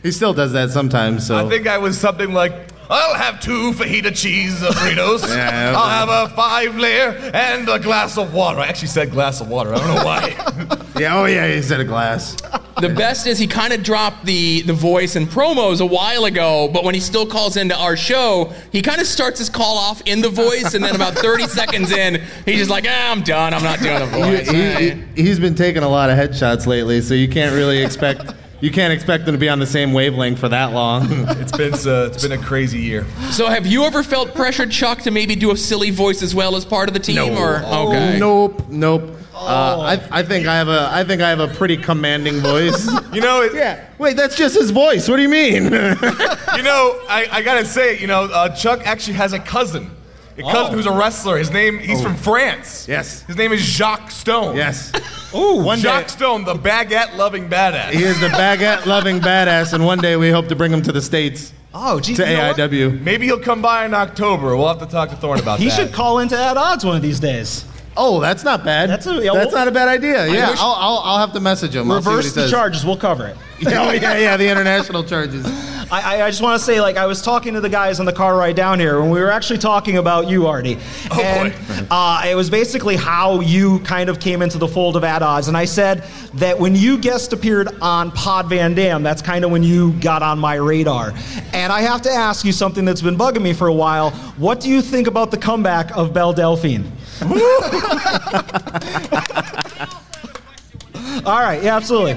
[0.03, 1.25] He still does that sometimes.
[1.25, 2.53] So I think I was something like,
[2.91, 5.25] I'll have two fajita cheese burritos.
[5.37, 8.59] Yeah, I'll have a five layer and a glass of water.
[8.59, 9.73] I actually said glass of water.
[9.73, 10.77] I don't know why.
[10.99, 12.37] yeah, oh yeah, he said a glass.
[12.81, 16.69] The best is he kind of dropped the, the voice in promos a while ago,
[16.73, 20.01] but when he still calls into our show, he kind of starts his call off
[20.07, 23.53] in the voice, and then about 30 seconds in, he's just like, ah, I'm done.
[23.53, 24.49] I'm not doing the voice.
[24.49, 28.35] He, he, he's been taking a lot of headshots lately, so you can't really expect
[28.61, 31.07] you can't expect him to be on the same wavelength for that long.
[31.11, 33.07] it's been uh, it's been a crazy year.
[33.31, 36.57] So have you ever felt pressured, Chuck, to maybe do a silly voice as well
[36.57, 37.37] as part of the team?
[37.37, 38.19] Or okay.
[38.19, 39.18] Nope, nope.
[39.41, 42.89] Uh, I, I think I have a I think I have a pretty commanding voice.
[43.13, 43.87] You know, it, yeah.
[43.97, 45.09] Wait, that's just his voice.
[45.09, 45.65] What do you mean?
[45.65, 49.91] you know, I, I gotta say, you know, uh, Chuck actually has a cousin.
[50.37, 51.37] A cousin who's a wrestler.
[51.39, 52.87] His name, he's from France.
[52.87, 53.23] Yes.
[53.23, 54.57] His name is Jacques Stone.
[54.57, 54.93] yes.
[55.35, 57.91] Ooh, one Jacques day Stone, the baguette loving badass.
[57.91, 60.93] he is the baguette loving badass, and one day we hope to bring him to
[60.93, 61.53] the states.
[61.75, 62.17] Oh, geez.
[62.19, 62.57] to you know what?
[62.57, 63.01] AIW.
[63.01, 64.57] Maybe he'll come by in October.
[64.57, 65.63] We'll have to talk to Thorne about that.
[65.65, 65.77] He that.
[65.77, 67.65] should call into at odds one of these days.
[68.01, 68.89] Oh, that's not bad.
[68.89, 70.27] That's a- yeah, that's well- not a bad idea.
[70.29, 71.91] Yeah, wish- I'll, I'll, I'll have to message him.
[71.91, 72.51] I'll see what Reverse the says.
[72.51, 72.85] charges.
[72.87, 73.37] We'll cover it.
[73.67, 75.45] oh yeah, yeah, the international charges.
[75.91, 78.13] I, I, just want to say, like, I was talking to the guys on the
[78.13, 80.79] car ride down here, when we were actually talking about you, Artie.
[81.11, 81.55] Oh, and
[81.91, 85.49] Uh, it was basically how you kind of came into the fold of At Odds.
[85.49, 89.51] And I said that when you guest appeared on Pod Van Dam, that's kind of
[89.51, 91.15] when you got on my radar.
[91.55, 94.11] And I have to ask you something that's been bugging me for a while.
[94.37, 96.85] What do you think about the comeback of Belle Delphine?
[101.25, 102.17] All right, yeah, absolutely.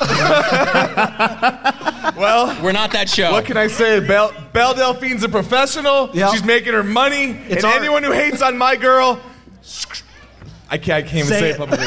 [2.20, 3.32] well, We're not that show.
[3.32, 4.00] what can I say?
[4.00, 6.10] Belle, Belle Delphine's a professional.
[6.12, 6.30] Yep.
[6.32, 7.30] She's making her money.
[7.48, 7.76] It's and art.
[7.80, 9.18] anyone who hates on my girl,
[10.72, 11.54] I can't, I can't even Say say it.
[11.54, 11.86] it publicly.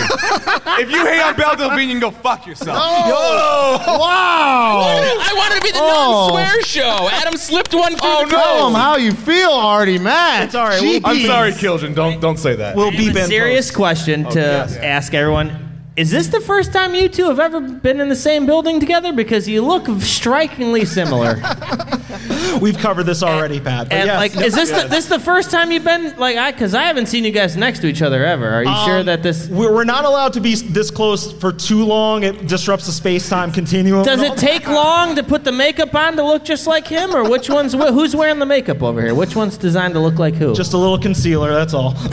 [0.83, 2.77] if you hate on Belle Delphine, you can go fuck yourself.
[2.81, 4.81] Oh, wow!
[4.81, 6.27] I wanted to be the Oh.
[6.31, 7.07] non-swear show.
[7.09, 8.67] Adam slipped one through Oh, the no.
[8.67, 10.43] Him how you feel, Artie, man.
[10.43, 11.93] It's all right, we'll- I'm sorry, Kildren.
[11.93, 12.75] Don't don't say that.
[12.75, 13.27] We'll beep in.
[13.27, 13.75] Serious post.
[13.77, 14.75] question to oh, yes.
[14.77, 15.72] ask everyone.
[15.95, 19.13] Is this the first time you two have ever been in the same building together?
[19.13, 21.35] Because you look strikingly similar.
[22.61, 23.89] We've covered this already, Pat.
[23.89, 24.17] but And yes.
[24.17, 26.51] like, is this the, this the first time you've been like I?
[26.51, 28.47] Because I haven't seen you guys next to each other ever.
[28.49, 29.47] Are you sure Um, that this?
[29.49, 32.23] We're we're not allowed to be this close for too long.
[32.23, 34.03] It disrupts the space-time continuum.
[34.03, 37.29] Does it take long to put the makeup on to look just like him, or
[37.29, 39.13] which one's who's wearing the makeup over here?
[39.13, 40.55] Which one's designed to look like who?
[40.55, 41.53] Just a little concealer.
[41.53, 41.93] That's all.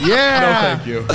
[0.00, 0.40] Yeah.
[0.40, 1.06] No, thank you.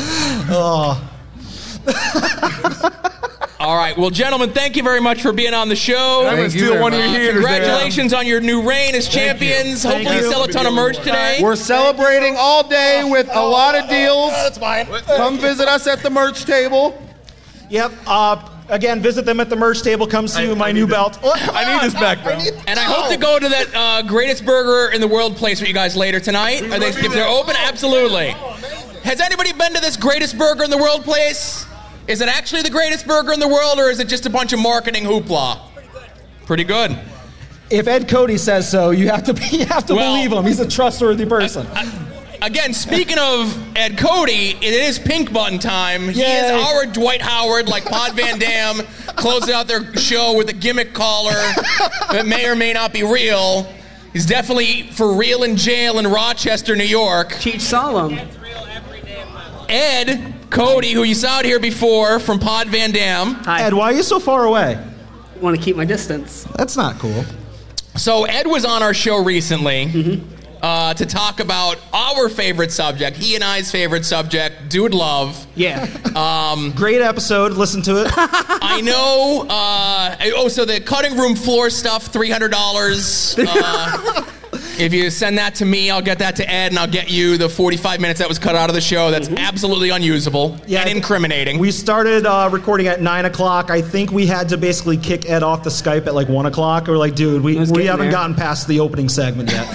[3.62, 3.98] All right.
[3.98, 6.26] Well, gentlemen, thank you very much for being on the show.
[6.26, 7.17] I'm gonna steal one of your much.
[7.19, 7.34] heaters.
[7.45, 9.84] Congratulations on your new reign as champions.
[9.84, 10.32] Thank Hopefully, you you.
[10.32, 11.39] sell a ton of merch today.
[11.41, 14.32] We're celebrating all day with a lot of deals.
[14.32, 14.86] That's mine.
[15.08, 17.02] Come visit us at the merch table.
[17.69, 17.91] Yep.
[18.08, 20.08] Uh, again, visit them at the merch table.
[20.08, 21.19] Come see I- my I new need belt.
[21.24, 22.39] I need this back, bro.
[22.65, 25.67] And I hope to go to that uh, greatest burger in the world place with
[25.67, 26.62] you guys later tonight.
[26.63, 28.34] Are they, if they're open, absolutely.
[29.10, 31.65] Has anybody been to this greatest burger in the world place?
[32.08, 34.54] Is it actually the greatest burger in the world, or is it just a bunch
[34.54, 35.60] of marketing hoopla?
[36.45, 36.95] Pretty good.
[37.72, 40.45] If Ed Cody says so, you have to be, you have to Well- believe him.
[40.45, 41.65] He's a trustworthy person.
[42.43, 46.10] Again, speaking of Ed Cody, it is pink button time.
[46.10, 46.41] He Yay.
[46.45, 48.84] is our Dwight Howard, like Pod Van Dam,
[49.15, 51.34] closing out their show with a gimmick caller
[52.12, 53.67] that may or may not be real.
[54.13, 57.32] He's definitely for real in jail in Rochester, New York.
[57.34, 58.19] Cheech Solemn.
[59.69, 63.36] Ed Cody, who you saw out here before from Pod Van Dam.
[63.45, 63.63] Hi.
[63.63, 64.84] Ed, why are you so far away?
[65.41, 66.43] want to keep my distance.
[66.55, 67.23] That's not cool.
[67.95, 70.21] So Ed was on our show recently
[70.62, 75.45] uh, to talk about our favorite subject, he and I's favorite subject, dude love.
[75.55, 75.88] Yeah.
[76.15, 77.53] Um, Great episode.
[77.53, 78.12] Listen to it.
[78.15, 79.45] I know.
[79.49, 83.36] Uh, oh, so the cutting room floor stuff, three hundred dollars.
[83.38, 84.25] Uh,
[84.80, 87.38] if you send that to me, I'll get that to Ed, and I'll get you
[87.38, 89.12] the forty-five minutes that was cut out of the show.
[89.12, 91.60] That's absolutely unusable Yeah, and incriminating.
[91.60, 93.70] We started uh, recording at nine o'clock.
[93.70, 96.88] I think we had to basically kick Ed off the Skype at like one o'clock.
[96.88, 98.12] We're like, dude, we, we haven't there.
[98.12, 99.68] gotten past the opening segment yet.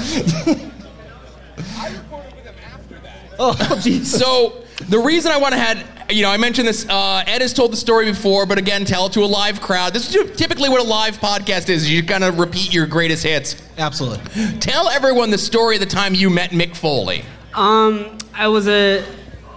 [1.76, 3.36] I recorded with him after that.
[3.38, 4.06] Oh, jeez.
[4.06, 6.86] So the reason I went ahead, you know, I mentioned this.
[6.88, 9.92] Uh, Ed has told the story before, but again, tell it to a live crowd.
[9.92, 11.90] This is typically what a live podcast is.
[11.90, 13.56] You kind of repeat your greatest hits.
[13.78, 14.24] Absolutely.
[14.60, 17.24] Tell everyone the story of the time you met Mick Foley.
[17.54, 19.04] Um, I was at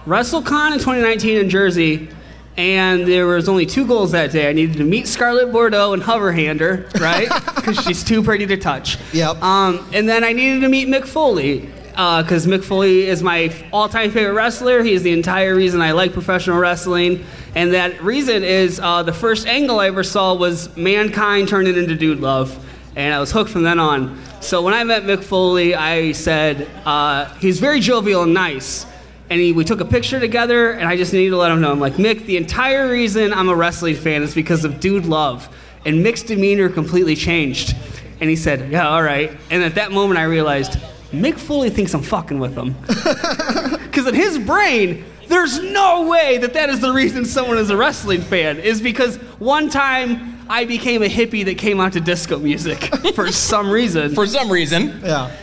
[0.06, 2.08] WrestleCon in 2019 in Jersey,
[2.56, 4.48] and there was only two goals that day.
[4.48, 7.28] I needed to meet Scarlett Bordeaux and hover hand her, right?
[7.58, 8.96] Because she's too pretty to touch.
[9.12, 9.42] Yep.
[9.42, 11.68] Um, and then I needed to meet Mick Foley.
[11.98, 14.84] Because Mick Foley is my all-time favorite wrestler.
[14.84, 17.24] He is the entire reason I like professional wrestling,
[17.56, 21.96] and that reason is uh, the first angle I ever saw was Mankind turning into
[21.96, 22.56] Dude Love,
[22.94, 24.16] and I was hooked from then on.
[24.40, 28.86] So when I met Mick Foley, I said uh, he's very jovial and nice,
[29.28, 31.72] and he, we took a picture together, and I just needed to let him know.
[31.72, 35.48] I'm like, Mick, the entire reason I'm a wrestling fan is because of Dude Love,
[35.84, 37.74] and Mick's demeanor completely changed.
[38.20, 39.36] And he said, Yeah, all right.
[39.50, 40.78] And at that moment, I realized
[41.12, 42.74] Mick Foley thinks I'm fucking with him.
[43.88, 47.76] Because in his brain, there's no way that that is the reason someone is a
[47.76, 52.38] wrestling fan, is because one time I became a hippie that came out to disco
[52.38, 54.14] music for some reason.
[54.14, 55.00] For some reason.
[55.02, 55.34] Yeah.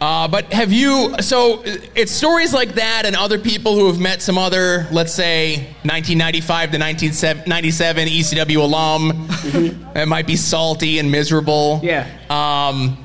[0.00, 1.14] Uh, but have you?
[1.20, 5.12] So uh, it's stories like that, and other people who have met some other, let's
[5.12, 9.28] say, 1995 to 1997 ECW alum.
[9.96, 11.80] It might be salty and miserable.
[11.82, 12.06] Yeah.
[12.30, 12.96] Um,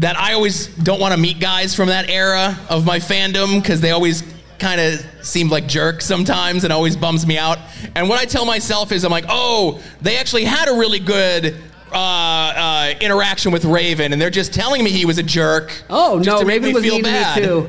[0.00, 3.80] that I always don't want to meet guys from that era of my fandom because
[3.80, 4.22] they always
[4.58, 7.58] kind of seem like jerks sometimes and always bums me out.
[7.94, 11.56] And what I tell myself is, I'm like, oh, they actually had a really good.
[11.92, 15.82] Uh, uh, interaction with Raven, and they're just telling me he was a jerk.
[15.90, 17.42] Oh just no, to make Raven me was feel mean bad.
[17.42, 17.68] to me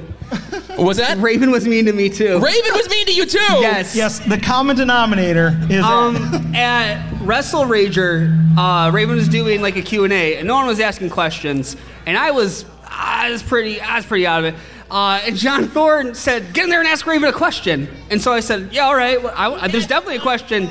[0.77, 0.83] too.
[0.83, 1.17] Was that?
[1.17, 2.39] Raven was mean to me too.
[2.39, 3.39] Raven was mean to you too.
[3.39, 3.95] Yes.
[3.95, 6.15] Yes, the common denominator is Um,
[6.55, 11.09] at Wrestle Rager, uh, Raven was doing like a Q&A, and no one was asking
[11.09, 11.75] questions,
[12.11, 14.59] and I was, I was pretty, I was pretty out of it.
[14.89, 18.33] Uh, and John Thorne said, "Get in there and ask Raven a question." And so
[18.33, 19.23] I said, "Yeah, all right.
[19.23, 20.69] Well, I, there's definitely a question."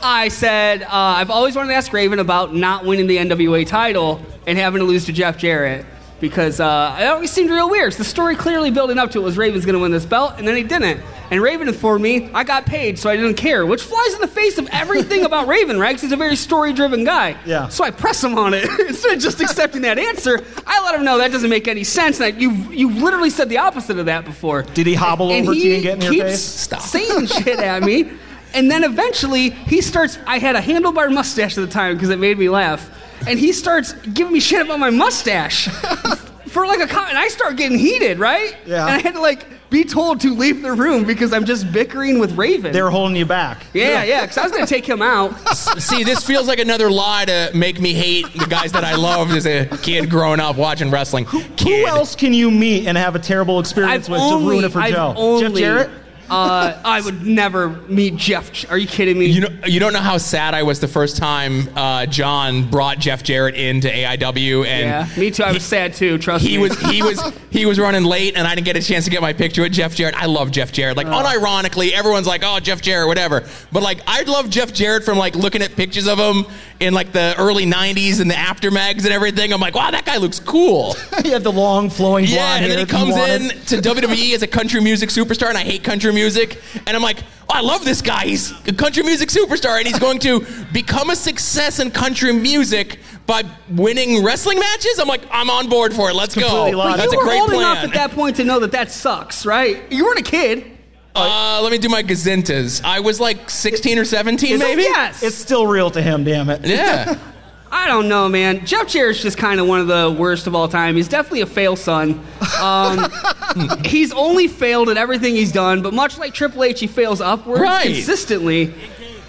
[0.00, 4.22] I said, uh, "I've always wanted to ask Raven about not winning the NWA title
[4.46, 5.84] and having to lose to Jeff Jarrett."
[6.20, 7.92] Because uh, it always seemed real weird.
[7.92, 10.34] So The story clearly building up to it was Raven's going to win this belt,
[10.38, 11.00] and then he didn't.
[11.30, 14.26] And Raven informed me I got paid, so I didn't care, which flies in the
[14.26, 15.90] face of everything about Raven, right?
[15.90, 17.36] Because he's a very story-driven guy.
[17.46, 17.68] Yeah.
[17.68, 20.42] So I press him on it instead of just accepting that answer.
[20.66, 22.18] I let him know that doesn't make any sense.
[22.20, 24.62] And that you you literally said the opposite of that before.
[24.62, 26.40] Did he hobble And over to you and get in your keeps face?
[26.40, 26.80] Stop.
[26.80, 28.10] saying shit at me.
[28.54, 30.18] And then eventually he starts.
[30.26, 32.90] I had a handlebar mustache at the time because it made me laugh.
[33.26, 35.68] And he starts giving me shit about my mustache
[36.48, 37.10] for like a comment.
[37.10, 38.56] And I start getting heated, right?
[38.66, 38.86] Yeah.
[38.86, 42.18] And I had to like be told to leave the room because I'm just bickering
[42.18, 42.72] with Raven.
[42.72, 43.66] They were holding you back.
[43.74, 45.32] yeah, yeah, because I was gonna take him out.
[45.78, 49.32] See, this feels like another lie to make me hate the guys that I loved
[49.32, 51.26] as a kid growing up watching wrestling.
[51.26, 51.60] Kid.
[51.60, 54.64] Who else can you meet and have a terrible experience I've with only, to ruin
[54.64, 55.12] it for I've Joe?
[55.16, 55.90] only, Jeff Jarrett?
[56.30, 58.70] Uh, I would never meet Jeff.
[58.70, 59.26] Are you kidding me?
[59.26, 62.98] You know, you don't know how sad I was the first time uh, John brought
[62.98, 65.44] Jeff Jarrett into AIW, and yeah, me too.
[65.44, 66.18] I was sad too.
[66.18, 66.68] Trust he me.
[66.68, 69.22] was he was he was running late, and I didn't get a chance to get
[69.22, 70.14] my picture with Jeff Jarrett.
[70.16, 70.96] I love Jeff Jarrett.
[70.96, 75.18] Like unironically, everyone's like, "Oh, Jeff Jarrett, whatever." But like, I love Jeff Jarrett from
[75.18, 76.44] like looking at pictures of him
[76.80, 79.52] in like the early '90s and the Apter mags and everything.
[79.52, 82.64] I'm like, "Wow, that guy looks cool." he had the long flowing blonde Yeah, and
[82.66, 83.42] hair then he comes wanted.
[83.42, 86.60] in to WWE as a country music superstar, and I hate country music.
[86.86, 88.26] And I'm like, oh, I love this guy.
[88.26, 93.00] He's a country music superstar, and he's going to become a success in country music
[93.26, 94.98] by winning wrestling matches.
[94.98, 96.14] I'm like, I'm on board for it.
[96.14, 96.70] Let's go.
[96.96, 97.36] That's a great plan.
[97.36, 99.90] you were old enough at that point to know that that sucks, right?
[99.92, 100.77] You weren't a kid.
[101.20, 102.82] Uh, let me do my gazintas.
[102.84, 104.82] I was like 16 or 17, Is it- maybe.
[104.82, 105.22] Yes.
[105.22, 106.64] It's still real to him, damn it.
[106.64, 107.18] Yeah.
[107.70, 108.64] I don't know, man.
[108.64, 110.96] Jeff Jarrett's just kind of one of the worst of all time.
[110.96, 112.18] He's definitely a fail son.
[112.62, 113.10] Um,
[113.84, 117.60] he's only failed at everything he's done, but much like Triple H, he fails upwards
[117.60, 117.82] Right.
[117.94, 118.72] consistently.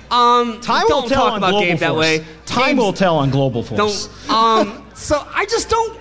[0.09, 1.79] Um, Time don't will tell talk on about Global Gabe Force.
[1.81, 2.25] that way.
[2.45, 4.07] Time Gabe's- will tell on Global Force.
[4.27, 4.33] Don't.
[4.33, 5.99] Um, so I just don't.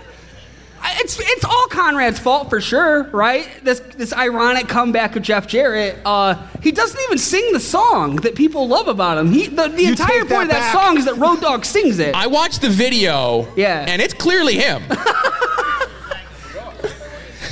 [0.82, 3.48] I- It's it's all Conrad's fault for sure, right?
[3.64, 5.98] This this ironic comeback of Jeff Jarrett.
[6.04, 9.30] Uh, he doesn't even sing the song that people love about him.
[9.32, 10.84] He the, the You entire point of that that back.
[10.84, 12.14] song is that Road Dogg sings it.
[12.14, 13.46] I watched the video.
[13.56, 13.84] Yeah.
[13.88, 14.82] And it's clearly him.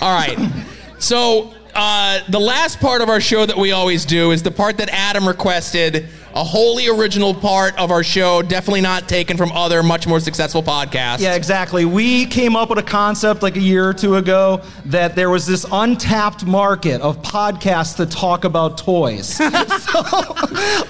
[0.03, 0.37] All right.
[0.99, 4.77] So uh, the last part of our show that we always do is the part
[4.79, 9.83] that Adam requested, a wholly original part of our show, definitely not taken from other
[9.83, 11.21] much more successful podcasts.
[11.21, 11.87] Yeah, exactly.
[11.87, 15.47] We came up with a concept like a year or two ago that there was
[15.47, 19.35] this untapped market of podcasts that talk about toys.
[19.37, 19.49] so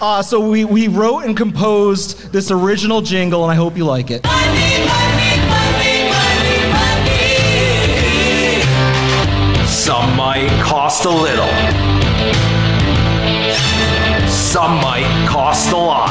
[0.00, 4.10] uh, so we, we wrote and composed this original jingle, and I hope you like
[4.10, 4.26] it.
[9.68, 11.95] Some might cost a little.
[14.56, 16.08] Some might cost a lot.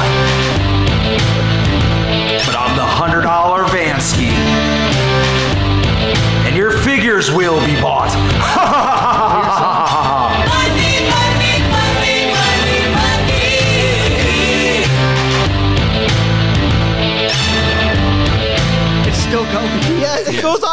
[2.46, 4.30] But I'm the hundred dollar Vansky.
[6.46, 7.74] And your figures will be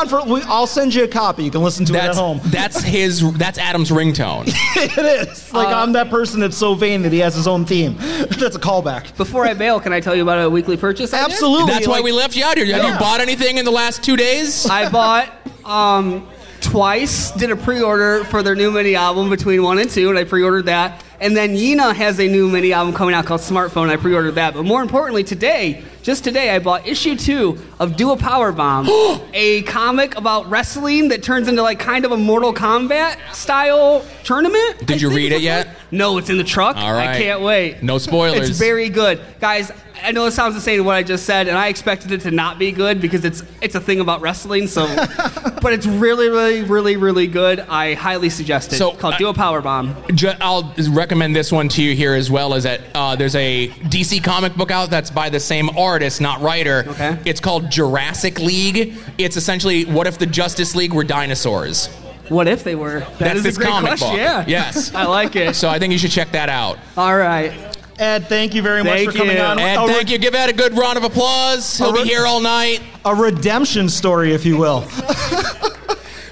[0.02, 0.24] on for.
[0.32, 1.44] We, I'll send you a copy.
[1.44, 2.40] You can listen to it at home.
[2.46, 3.32] that's his.
[3.34, 4.44] That's Adam's ringtone.
[4.76, 5.52] it is.
[5.52, 7.96] Like, I'm that person that's so vain that he has his own theme.
[7.98, 9.16] that's a callback.
[9.16, 11.12] Before I bail, can I tell you about a weekly purchase?
[11.14, 11.72] Absolutely.
[11.72, 12.66] That's why we left you out here.
[12.66, 12.92] Have Yeah.
[12.94, 14.66] you bought anything in the last two days?
[14.66, 15.30] I bought
[15.64, 16.28] um,
[16.60, 20.24] twice, did a pre-order for their new mini album between one and two, and I
[20.24, 21.04] pre-ordered that.
[21.20, 23.88] And then Yena has a new mini album coming out called Smartphone.
[23.88, 24.54] I pre-ordered that.
[24.54, 28.86] But more importantly, today, just today, I bought issue two of Do a Power Bomb,
[29.34, 34.78] a comic about wrestling that turns into like kind of a Mortal Kombat style tournament.
[34.80, 35.68] Did I you think read it yet?
[35.90, 36.76] No, it's in the truck.
[36.76, 37.10] All right.
[37.10, 37.82] I can't wait.
[37.82, 38.48] No spoilers.
[38.50, 39.70] It's very good, guys.
[40.04, 42.58] I know it sounds insane what I just said, and I expected it to not
[42.58, 44.66] be good because it's it's a thing about wrestling.
[44.66, 44.84] So,
[45.62, 47.60] but it's really, really, really, really good.
[47.60, 48.76] I highly suggest it.
[48.78, 49.94] So, called I- Do a Power Bomb.
[50.14, 52.54] Ju- I'll recommend this one to you here as well.
[52.54, 56.40] Is that uh, there's a DC comic book out that's by the same artist, not
[56.40, 56.84] writer.
[56.88, 57.18] Okay.
[57.26, 58.94] It's called Jurassic League.
[59.18, 61.88] It's essentially what if the Justice League were dinosaurs.
[62.30, 63.00] What if they were?
[63.00, 64.08] That That's is this a great comic question.
[64.08, 64.16] book.
[64.16, 64.44] Yeah.
[64.48, 64.94] Yes.
[65.02, 65.54] I like it.
[65.54, 66.78] So I think you should check that out.
[66.96, 67.52] All right.
[67.98, 69.42] Ed, thank you very much Thank for coming you.
[69.42, 69.58] on.
[69.58, 70.16] Ed, A re- thank you.
[70.18, 71.76] Give Ed a good round of applause.
[71.76, 72.80] He'll re- be here all night.
[73.04, 74.88] A redemption story, if you will.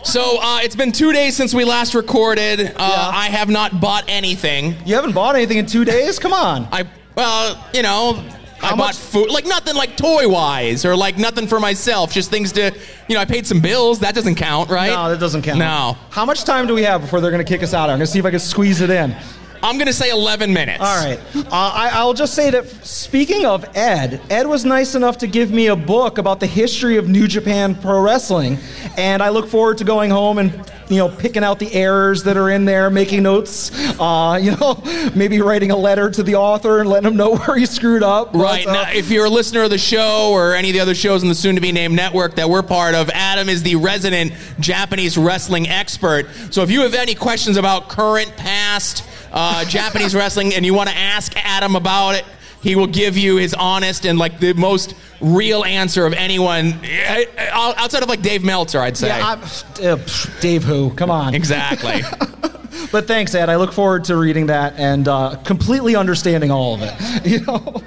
[0.03, 2.73] So uh, it's been two days since we last recorded.
[2.75, 4.75] Uh, I have not bought anything.
[4.87, 6.19] You haven't bought anything in two days?
[6.19, 6.67] Come on.
[6.73, 8.25] I well, you know,
[8.63, 12.13] I How bought much- food, like nothing like toy wise or like nothing for myself.
[12.13, 12.75] Just things to,
[13.09, 14.01] you know, I paid some bills.
[14.01, 14.91] That doesn't count, right?
[14.91, 15.59] No, that doesn't count.
[15.59, 15.97] No.
[16.11, 17.85] How much time do we have before they're going to kick us out?
[17.89, 19.17] I'm going to see if I can squeeze it in.
[19.63, 20.81] I'm gonna say 11 minutes.
[20.81, 21.19] All right.
[21.37, 25.51] Uh, I, I'll just say that speaking of Ed, Ed was nice enough to give
[25.51, 28.59] me a book about the history of New Japan Pro Wrestling,
[28.97, 30.53] and I look forward to going home and
[30.89, 33.71] you know picking out the errors that are in there, making notes.
[34.01, 34.83] Uh, you know,
[35.15, 38.33] maybe writing a letter to the author and letting him know where he screwed up.
[38.33, 38.67] But, Right.
[38.67, 41.23] uh, Now, if you're a listener of the show or any of the other shows
[41.23, 44.33] in the soon to be named network that we're part of, Adam is the resident
[44.59, 46.27] Japanese wrestling expert.
[46.51, 50.89] So if you have any questions about current, past uh, Japanese wrestling and you want
[50.89, 52.25] to ask Adam about it,
[52.63, 57.25] he will give you his honest and like the most real answer of anyone eh,
[57.37, 59.09] eh, outside of like Dave Meltzer, I'd say.
[59.09, 59.41] yeah,
[59.83, 59.99] uh,
[60.41, 60.91] Dave, who?
[60.91, 61.35] Come on.
[61.35, 62.03] exactly.
[62.93, 63.49] But thanks, Ed.
[63.49, 66.95] I look forward to reading that and uh, completely understanding all of it.
[67.31, 67.83] You know,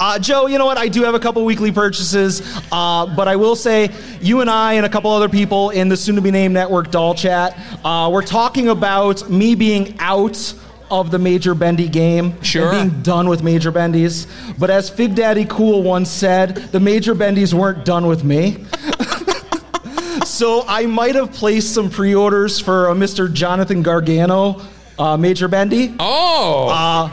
[0.00, 0.46] uh, Joe.
[0.46, 0.78] You know what?
[0.78, 2.40] I do have a couple weekly purchases,
[2.72, 3.90] uh, but I will say
[4.20, 8.08] you and I and a couple other people in the soon-to-be-named network doll chat, uh,
[8.12, 10.54] we're talking about me being out
[10.92, 12.70] of the Major Bendy game, Sure.
[12.72, 14.26] and being done with Major Bendies.
[14.58, 18.64] But as Fig Daddy Cool once said, the Major Bendies weren't done with me.
[20.24, 23.32] So I might have placed some pre-orders for a Mr.
[23.32, 24.60] Jonathan Gargano,
[24.98, 25.94] uh, Major Bendy.
[25.98, 27.10] Oh, Uh,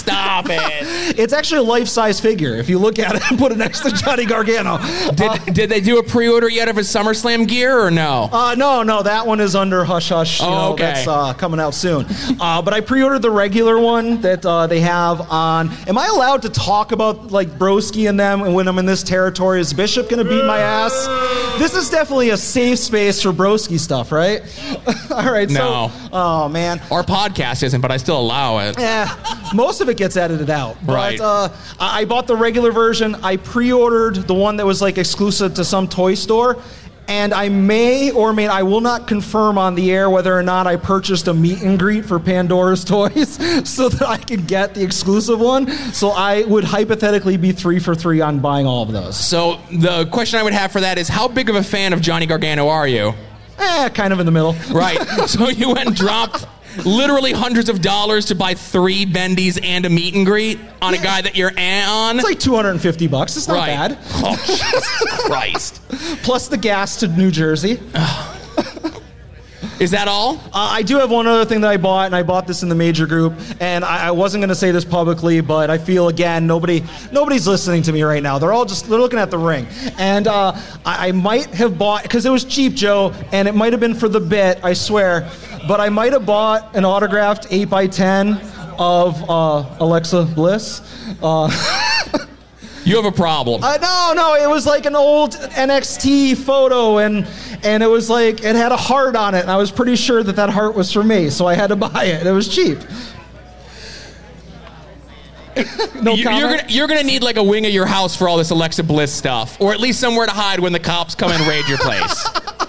[0.00, 0.60] stop it.
[1.18, 2.54] it's actually a life-size figure.
[2.54, 4.78] If you look at it and put it next to Johnny Gargano.
[5.14, 8.28] Did, did they do a pre-order yet of his SummerSlam gear or no?
[8.32, 10.40] Uh, no, no, that one is under hush hush.
[10.40, 10.82] Oh, know, okay.
[10.84, 12.06] That's uh, coming out soon.
[12.40, 15.70] Uh, but I pre-ordered the regular one that uh, they have on.
[15.86, 18.42] Am I allowed to talk about like Broski and them?
[18.42, 21.06] And when I'm in this territory, is Bishop going to beat my ass?
[21.58, 24.42] This is definitely a safe space for Broski stuff, right?
[25.10, 25.48] All right.
[25.48, 25.90] No.
[25.92, 26.80] So, oh man.
[26.90, 28.78] Our podcast isn't, but I still allow it.
[28.78, 29.14] Yeah,
[29.54, 30.76] most of it gets edited out.
[30.84, 31.20] Right.
[31.20, 33.14] Uh, I I bought the regular version.
[33.16, 36.56] I pre-ordered the one that was like exclusive to some toy store.
[37.08, 40.68] And I may or may I will not confirm on the air whether or not
[40.68, 43.34] I purchased a meet and greet for Pandora's Toys
[43.68, 45.68] so that I could get the exclusive one.
[45.92, 49.18] So I would hypothetically be three for three on buying all of those.
[49.18, 52.00] So the question I would have for that is, how big of a fan of
[52.00, 53.12] Johnny Gargano are you?
[53.58, 54.54] Eh, kind of in the middle.
[54.70, 55.02] Right.
[55.26, 56.46] so you went and dropped
[56.84, 60.98] literally hundreds of dollars to buy three bendies and a meet and greet on a
[60.98, 62.16] guy that you're on.
[62.18, 63.36] It's like 250 bucks.
[63.36, 63.66] It's not right.
[63.66, 63.98] bad.
[64.14, 65.82] Oh Jesus Christ!
[66.22, 67.80] Plus the gas to New Jersey.
[69.80, 70.36] Is that all?
[70.36, 72.68] Uh, I do have one other thing that I bought, and I bought this in
[72.68, 76.08] the major group, and I, I wasn't going to say this publicly, but I feel
[76.08, 78.38] again nobody nobody's listening to me right now.
[78.38, 79.66] They're all just they're looking at the ring,
[79.96, 80.52] and uh,
[80.84, 83.94] I, I might have bought because it was cheap, Joe, and it might have been
[83.94, 85.30] for the bit, I swear,
[85.66, 88.38] but I might have bought an autographed eight x ten
[88.78, 90.82] of uh, Alexa Bliss.
[91.22, 91.86] Uh,
[92.84, 93.62] You have a problem.
[93.62, 97.26] Uh, no, no, it was like an old NXT photo, and
[97.62, 100.22] and it was like it had a heart on it, and I was pretty sure
[100.22, 102.26] that that heart was for me, so I had to buy it.
[102.26, 102.78] It was cheap.
[106.02, 108.38] no you, are gonna you're gonna need like a wing of your house for all
[108.38, 111.46] this Alexa Bliss stuff, or at least somewhere to hide when the cops come and
[111.46, 112.28] raid your place.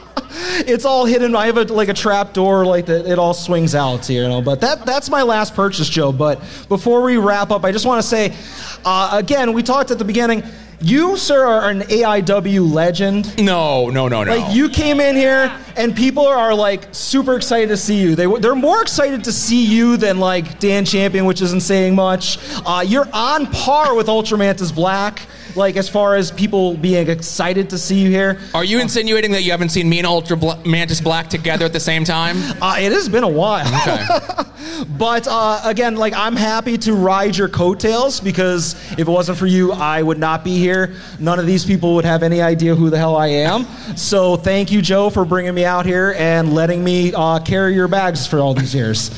[0.67, 1.35] It's all hidden.
[1.35, 3.05] I have a, like a trap door, like that.
[3.05, 4.41] It all swings out, you know.
[4.41, 6.11] But that that's my last purchase, Joe.
[6.11, 8.33] But before we wrap up, I just want to say,
[8.85, 10.43] uh, again, we talked at the beginning.
[10.83, 13.37] You, sir, are an AIW legend.
[13.43, 14.35] No, no, no, no.
[14.35, 18.15] Like you came in here and people are like super excited to see you.
[18.15, 22.39] They they're more excited to see you than like Dan Champion, which isn't saying much.
[22.65, 25.21] Uh, you're on par with Ultramantis Black,
[25.55, 28.39] like as far as people being excited to see you here.
[28.53, 31.73] Are you insinuating that you haven't seen me and Ultra Bla- Mantis Black together at
[31.73, 32.37] the same time?
[32.61, 33.65] Uh, it has been a while.
[33.81, 34.05] Okay.
[34.97, 39.47] But uh, again, like I'm happy to ride your coattails because if it wasn't for
[39.47, 40.95] you, I would not be here.
[41.19, 43.65] None of these people would have any idea who the hell I am.
[43.95, 47.87] So thank you, Joe, for bringing me out here and letting me uh, carry your
[47.87, 49.09] bags for all these years.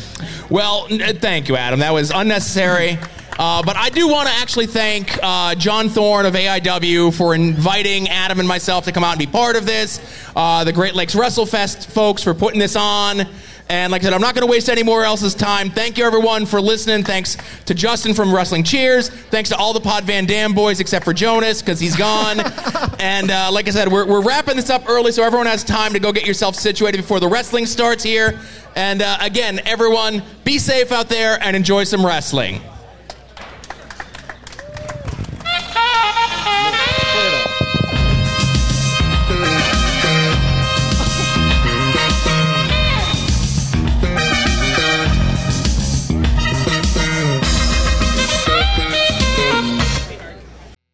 [0.49, 1.79] Well, n- uh, thank you, Adam.
[1.79, 2.97] That was unnecessary.
[3.37, 8.07] Uh, but I do want to actually thank uh, John Thorne of AIW for inviting
[8.09, 9.99] Adam and myself to come out and be part of this.
[10.35, 13.27] Uh, the Great Lakes WrestleFest folks for putting this on.
[13.69, 15.69] And like I said, I'm not going to waste any more else's time.
[15.69, 17.03] Thank you, everyone, for listening.
[17.03, 19.09] Thanks to Justin from Wrestling Cheers.
[19.09, 22.39] Thanks to all the Pod Van Dam boys except for Jonas because he's gone.
[22.99, 25.93] and uh, like I said, we're, we're wrapping this up early so everyone has time
[25.93, 28.39] to go get yourself situated before the wrestling starts here.
[28.75, 32.61] And uh, again, everyone, be safe out there and enjoy some wrestling.